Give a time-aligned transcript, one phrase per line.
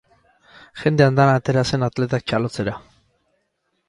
[0.83, 2.73] Jende andana atera zen atletak txalotzera.